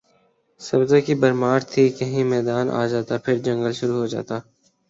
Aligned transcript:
سبزہ 0.61 0.99
کی 1.05 1.13
بھرمار 1.21 1.59
تھی 1.71 1.83
کہیں 1.97 2.23
میدان 2.33 2.65
آ 2.71 2.85
جاتا 2.91 3.17
پھر 3.25 3.35
جنگل 3.45 3.71
شروع 3.79 3.97
ہو 3.99 4.05
جاتا 4.13 4.35